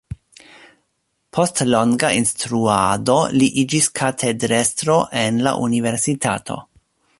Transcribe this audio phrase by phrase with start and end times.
[1.37, 6.61] Post longa instruado li iĝis katedrestro en la universitato.